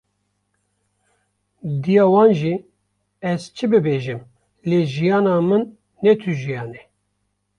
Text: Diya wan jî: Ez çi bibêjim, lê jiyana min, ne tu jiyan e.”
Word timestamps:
Diya 1.83 2.05
wan 2.13 2.31
jî: 2.39 2.55
Ez 3.31 3.41
çi 3.55 3.65
bibêjim, 3.71 4.21
lê 4.69 4.81
jiyana 4.93 5.35
min, 5.47 5.63
ne 6.03 6.13
tu 6.21 6.31
jiyan 6.39 6.71
e.” 6.79 6.81